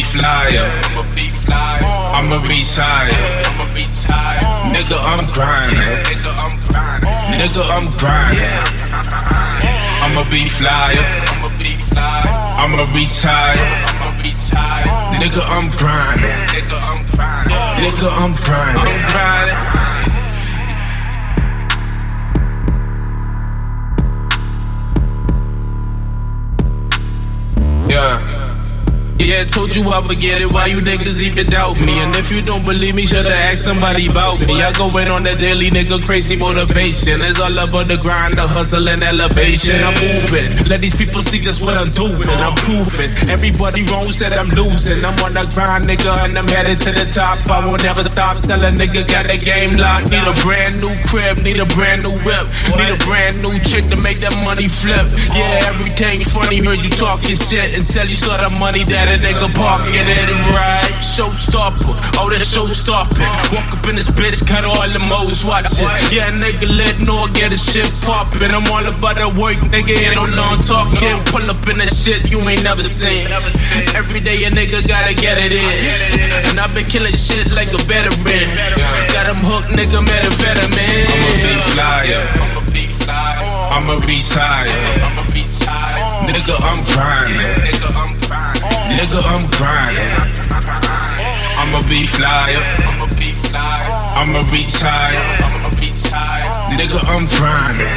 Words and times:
flyer. 0.00 0.64
I'ma 0.88 1.04
be 1.14 1.28
flyer. 1.28 1.84
I'ma 2.16 2.40
retire. 2.48 3.12
I'ma. 3.76 4.72
Nigga, 4.72 4.96
I'm 4.96 5.26
grinding. 5.28 6.00
Nigga, 6.08 6.32
I'm 6.32 6.56
grinding. 6.64 7.12
Nigga, 7.36 7.62
I'm 7.68 7.86
grinding. 8.00 8.56
I'ma 10.06 10.24
be 10.30 10.48
flyer. 10.48 11.04
I'ma 11.36 11.48
be 11.58 11.76
retire. 12.94 13.68
I'ma 14.00 14.08
retire. 14.24 14.88
Nigga, 15.20 15.42
I'm 15.44 15.68
grinding. 15.76 16.40
Nigga, 16.54 16.78
I'm 16.80 17.04
grinding. 17.12 17.56
Nigga, 17.82 18.08
I'm 18.22 18.32
grinding. 19.12 19.81
Yeah, 29.22 29.46
told 29.46 29.70
you 29.70 29.86
I 29.86 30.02
would 30.02 30.18
get 30.18 30.42
it. 30.42 30.50
Why 30.50 30.66
you 30.66 30.82
niggas 30.82 31.22
even 31.22 31.46
doubt 31.46 31.78
me? 31.78 31.94
And 32.02 32.10
if 32.18 32.34
you 32.34 32.42
don't 32.42 32.66
believe 32.66 32.98
me, 32.98 33.06
should've 33.06 33.30
asked 33.30 33.62
somebody 33.62 34.10
about 34.10 34.42
me. 34.42 34.58
I 34.58 34.74
go 34.74 34.90
in 34.98 35.06
on 35.06 35.22
that 35.30 35.38
daily 35.38 35.70
nigga 35.70 36.02
crazy 36.02 36.34
motivation. 36.34 37.22
It's 37.22 37.38
all 37.38 37.54
about 37.54 37.86
the 37.86 38.02
grind, 38.02 38.34
the 38.34 38.42
hustle, 38.42 38.82
and 38.90 38.98
elevation. 38.98 39.78
I'm 39.78 39.94
moving. 40.02 40.66
Let 40.66 40.82
these 40.82 40.98
people 40.98 41.22
see 41.22 41.38
just 41.38 41.62
what 41.62 41.78
I'm 41.78 41.94
doing. 41.94 42.26
I'm 42.26 42.58
proving. 42.66 43.14
Everybody 43.30 43.86
wrong 43.94 44.10
said 44.10 44.34
I'm 44.34 44.50
losing. 44.58 45.06
I'm 45.06 45.14
on 45.22 45.38
the 45.38 45.46
grind, 45.54 45.86
nigga, 45.86 46.10
and 46.26 46.34
I'm 46.34 46.50
headed 46.50 46.82
to 46.82 46.90
the 46.90 47.06
top. 47.14 47.38
I 47.46 47.62
will 47.62 47.78
never 47.78 48.02
stop. 48.02 48.42
Tell 48.42 48.58
a 48.58 48.74
nigga 48.74 49.06
got 49.06 49.30
the 49.30 49.38
game 49.38 49.78
locked. 49.78 50.10
Need 50.10 50.26
a 50.26 50.34
brand 50.42 50.82
new 50.82 50.90
crib, 51.06 51.46
need 51.46 51.62
a 51.62 51.68
brand 51.78 52.02
new 52.02 52.16
whip, 52.26 52.50
need 52.74 52.90
a 52.90 52.98
brand 53.06 53.38
new 53.38 53.54
chick 53.62 53.86
to 53.86 53.96
make 54.02 54.18
that 54.18 54.34
money 54.42 54.66
flip. 54.66 55.06
Yeah, 55.30 55.70
everything 55.70 56.26
funny. 56.26 56.58
Heard 56.58 56.82
you 56.82 56.90
talking 56.90 57.38
shit 57.38 57.78
until 57.78 58.10
you 58.10 58.18
saw 58.18 58.34
the 58.42 58.50
money 58.58 58.82
that 58.82 59.11
a 59.12 59.18
nigga 59.20 59.48
pocket 59.52 60.08
it 60.08 60.32
right. 60.56 60.88
Showstopper, 61.04 61.92
oh 62.16 62.32
that 62.32 62.40
showstopping. 62.40 63.20
Walk 63.52 63.68
up 63.68 63.84
in 63.84 64.00
this 64.00 64.08
bitch, 64.08 64.40
got 64.48 64.64
all 64.64 64.88
the 64.88 65.02
modes 65.12 65.44
watching. 65.44 65.84
Yeah, 66.08 66.32
nigga, 66.32 66.64
let 66.64 66.96
no 67.04 67.28
get 67.36 67.52
a 67.52 67.60
shit 67.60 67.84
poppin'. 68.08 68.48
I'm 68.48 68.64
all 68.72 68.80
about 68.80 69.20
that 69.20 69.36
work, 69.36 69.60
nigga, 69.68 69.92
ain't 69.92 70.16
no 70.16 70.24
long 70.32 70.56
talking. 70.64 71.20
Pull 71.28 71.44
up 71.44 71.60
in 71.68 71.76
that 71.84 71.92
shit 71.92 72.24
you 72.32 72.40
ain't 72.48 72.64
never 72.64 72.80
seen. 72.88 73.28
Every 73.92 74.24
day 74.24 74.48
a 74.48 74.50
nigga 74.50 74.80
gotta 74.88 75.12
get 75.12 75.36
it 75.36 75.52
in. 75.52 75.76
And 76.48 76.56
I've 76.56 76.72
been 76.72 76.88
killing 76.88 77.12
shit 77.12 77.52
like 77.52 77.68
a 77.76 77.80
veteran. 77.84 78.48
Got 79.12 79.28
him 79.28 79.44
hooked, 79.44 79.76
nigga, 79.76 80.00
methamphetamine. 80.00 81.12
I'ma 81.12 81.60
flyer. 81.76 82.24
I'ma 82.40 82.60
be 82.72 82.88
flyer. 82.88 83.44
I'ma 83.76 83.94
retire. 84.08 84.80
I'ma 85.04 85.22
retire. 85.36 86.00
Nigga, 86.32 86.56
I'm 86.64 86.80
grinding. 86.88 88.21
Nigga, 88.92 89.20
I'm 89.24 89.48
grinding. 89.48 90.12
I'm 90.20 90.68
grinding. 90.68 91.12
I'ma 91.62 91.80
be 91.88 92.04
flyer. 92.04 92.62
I'ma 94.20 94.40
retire. 94.52 95.22
Nigga, 96.76 97.00
I'm 97.08 97.24
grinding. 97.26 97.96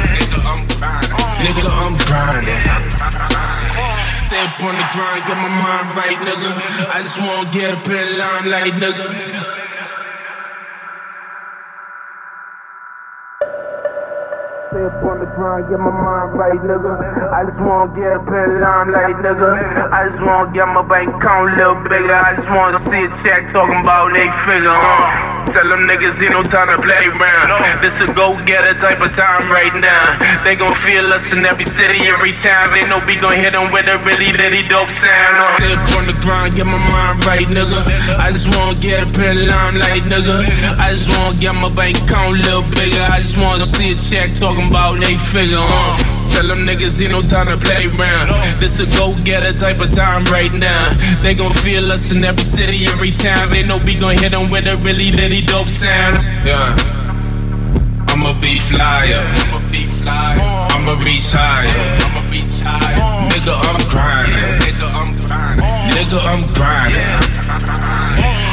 Nigga, 1.44 1.68
I'm 1.84 1.94
grinding. 2.08 2.62
Stay 4.26 4.66
on 4.66 4.74
the 4.74 4.86
grind, 4.92 5.24
get 5.24 5.36
my 5.36 5.48
mind 5.48 5.96
right, 5.96 6.18
nigga. 6.18 6.50
I 6.92 7.00
just 7.00 7.20
wanna 7.20 7.48
get 7.52 7.72
up 7.72 7.86
in 7.88 8.18
line 8.18 8.50
like 8.50 8.72
nigga. 8.74 9.55
Stay 14.76 14.84
up 14.84 15.08
on 15.08 15.20
the 15.20 15.26
grind, 15.32 15.70
get 15.72 15.80
my 15.80 15.88
mind 15.88 16.36
right, 16.36 16.60
nigga. 16.60 17.32
I 17.32 17.48
just 17.48 17.56
wanna 17.64 17.96
get 17.96 18.12
up 18.12 18.28
in 18.28 18.60
line 18.60 18.92
like 18.92 19.16
nigga. 19.24 19.88
I 19.88 20.12
just 20.12 20.20
wanna 20.20 20.52
get 20.52 20.68
my 20.68 20.84
bank 20.84 21.16
account 21.16 21.48
a 21.48 21.56
little 21.56 21.80
bigger. 21.88 22.12
I 22.12 22.36
just 22.36 22.50
wanna 22.52 22.84
see 22.84 23.08
a 23.08 23.10
check 23.24 23.48
talking 23.56 23.80
about 23.80 24.12
eight 24.12 24.36
figure, 24.44 24.68
huh? 24.68 25.46
Tell 25.56 25.64
them 25.72 25.88
niggas 25.88 26.20
ain't 26.20 26.36
no 26.36 26.44
time 26.44 26.68
to 26.68 26.76
play 26.84 27.08
around. 27.08 27.80
This 27.80 27.96
a 28.04 28.12
go 28.12 28.36
getter 28.44 28.76
type 28.76 29.00
of 29.00 29.16
time 29.16 29.48
right 29.48 29.72
now. 29.72 30.44
They 30.44 30.52
gon' 30.52 30.76
feel 30.84 31.08
us 31.08 31.24
in 31.32 31.40
every 31.48 31.64
city, 31.64 32.04
every 32.12 32.36
town. 32.44 32.76
They 32.76 32.84
know 32.84 33.00
we 33.08 33.16
gon' 33.16 33.32
hit 33.32 33.56
them 33.56 33.72
with 33.72 33.88
a 33.88 33.96
really, 34.04 34.36
really 34.36 34.60
dope 34.68 34.92
sound. 34.92 35.40
Uh. 35.40 35.56
Stay 35.56 35.72
up 35.72 35.88
on 35.96 36.04
the 36.04 36.16
grind, 36.20 36.52
get 36.52 36.68
my 36.68 36.76
mind 36.76 37.24
right, 37.24 37.48
nigga. 37.48 37.80
I 38.20 38.28
just 38.28 38.52
wanna 38.52 38.76
get 38.84 39.08
up 39.08 39.16
in 39.16 39.36
line 39.48 39.80
like 39.80 40.04
nigga. 40.04 40.44
I 40.76 40.92
just 40.92 41.08
wanna 41.16 41.40
get 41.40 41.56
my 41.56 41.72
bank 41.72 41.96
account 42.04 42.36
a 42.36 42.44
little 42.44 42.68
bigger. 42.76 43.00
I 43.08 43.24
just 43.24 43.40
wanna 43.40 43.64
see 43.64 43.94
a 43.94 43.96
check 43.96 44.36
talking 44.36 44.65
about 44.68 44.98
eight 45.02 45.20
figure, 45.20 45.60
huh? 45.60 45.94
Tell 46.30 46.46
them 46.48 46.68
niggas 46.68 47.00
ain't 47.00 47.12
no 47.12 47.22
time 47.22 47.48
to 47.48 47.56
play 47.56 47.88
around. 47.88 48.28
This 48.60 48.80
a 48.82 48.86
go 48.98 49.16
getter 49.24 49.56
type 49.56 49.80
of 49.80 49.88
time 49.94 50.24
right 50.28 50.52
now. 50.52 50.92
They 51.22 51.34
gon' 51.34 51.52
feel 51.52 51.90
us 51.92 52.12
in 52.12 52.24
every 52.24 52.44
city, 52.44 52.84
every 52.92 53.10
town. 53.10 53.48
They 53.50 53.64
know 53.64 53.78
we 53.86 53.96
gon' 53.96 54.18
hit 54.18 54.32
them 54.32 54.50
with 54.50 54.68
a 54.68 54.76
really, 54.84 55.16
really 55.16 55.40
dope 55.46 55.72
sound. 55.72 56.20
Yeah. 56.44 56.76
I'ma 58.12 58.32
be 58.40 58.60
flyer. 58.60 59.24
I'ma 59.48 59.60
be 59.72 59.84
flyer. 59.88 60.40
I'ma 60.76 60.92
retire. 61.00 61.72
I'ma 62.04 62.22
retire. 62.28 63.00
Nigga, 63.32 63.54
I'm 63.56 63.80
grinding. 63.88 64.52
Nigga, 64.60 64.88
I'm 64.92 65.10
grinding. 65.24 65.64
Nigga, 65.96 66.20
I'm 66.20 66.42
grinding. 66.52 67.12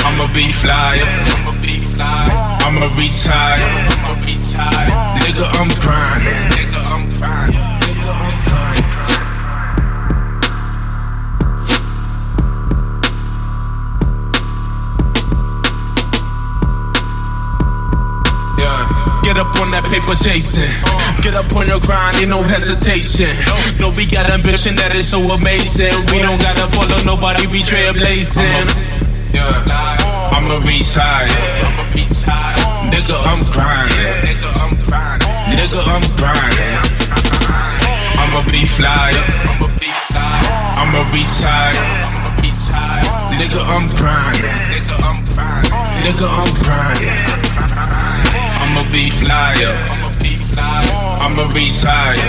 I'ma 0.07 0.25
be 0.31 0.51
flyer. 0.51 1.07
I'ma 1.35 1.51
be 1.59 1.79
flyer. 1.83 2.31
I'ma 2.63 2.87
retire. 2.95 3.71
I'ma 4.03 4.13
retire. 4.23 5.02
Nigga, 5.23 5.45
I'm 5.55 5.71
grinding. 5.79 6.43
Nigga, 6.51 6.79
I'm 6.83 7.03
grinding. 7.17 7.59
Nigga, 7.83 8.11
I'm 8.11 8.35
grinding. 8.43 8.83
Get 19.23 19.37
up 19.37 19.55
on 19.61 19.71
that 19.71 19.87
paper 19.89 20.13
chasing. 20.19 20.69
Get 21.23 21.33
up 21.33 21.49
on 21.55 21.67
your 21.67 21.79
grind, 21.79 22.17
ain't 22.19 22.29
no 22.29 22.43
hesitation. 22.43 23.31
No, 23.79 23.89
we 23.95 24.05
got 24.05 24.29
ambition 24.29 24.75
that 24.75 24.93
is 24.93 25.09
so 25.09 25.19
amazing. 25.31 25.95
We 26.11 26.19
don't 26.19 26.41
gotta 26.41 26.67
follow 26.75 27.01
nobody, 27.07 27.47
we 27.47 27.63
trailblazing. 27.63 28.67
I'ma 30.35 30.59
retire. 30.67 31.25
I'ma. 31.65 32.91
Nigga, 32.91 33.15
I'm 33.25 33.41
grinding. 33.49 34.19
Nigga, 34.27 34.49
I'm 34.59 34.75
grinding. 34.83 35.02
Nigga, 35.73 35.89
I'm 35.89 36.05
grinding. 36.21 36.77
I'ma 38.21 38.45
be 38.45 38.61
flyer. 38.61 39.25
I'ma 39.57 39.73
be. 39.81 39.89
I'ma 40.77 41.01
retire. 41.09 41.81
I'ma 42.13 42.29
retire. 42.37 43.09
Nigga, 43.33 43.57
I'm 43.73 43.89
grinding. 43.97 44.53
Nigga, 44.69 44.93
I'm 45.01 45.17
grinding. 45.33 45.73
Nigga, 46.05 46.29
I'm. 46.29 46.53
I'ma 48.61 48.83
be 48.93 49.09
flyer. 49.09 49.73
I'ma 51.25 51.41
retire. 51.57 52.21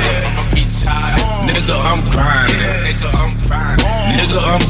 Nigga, 1.44 1.76
I'm 1.84 2.00
grinding. 2.08 2.64
Nigga, 2.88 3.12
I'm 3.12 3.28
grinding. 3.44 3.84
Nigga, 4.16 4.40
I'm. 4.40 4.64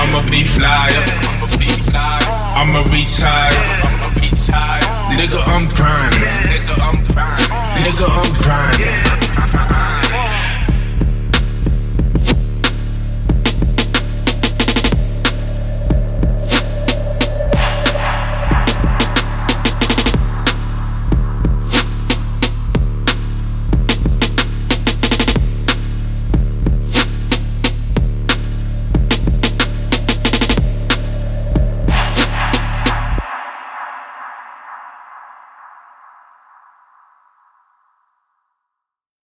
I'ma 0.00 0.24
be 0.30 0.44
flyer. 0.44 1.04
I'ma 1.12 1.68
flyer. 1.84 2.32
I'ma 2.56 2.80
retire. 2.88 3.52
I'ma 3.84 4.08
retire. 4.16 4.93
Nigga, 5.16 5.40
I'm 5.46 5.64
grinding. 5.68 6.42
Nigga, 6.50 6.74
I'm 6.82 6.98
grinding. 7.06 7.84
Nigga, 7.84 8.06
I'm 8.10 8.30
grinding. 8.42 9.93